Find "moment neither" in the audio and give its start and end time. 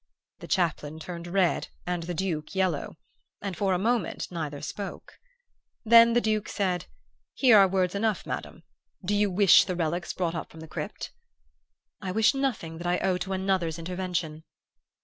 3.77-4.59